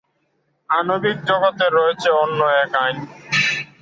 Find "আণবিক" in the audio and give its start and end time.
0.69-1.17